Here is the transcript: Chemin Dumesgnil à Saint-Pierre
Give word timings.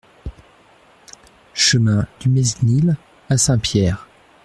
Chemin 1.53 2.07
Dumesgnil 2.19 2.97
à 3.29 3.37
Saint-Pierre 3.37 4.07